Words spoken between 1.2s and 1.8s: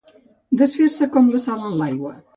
la sal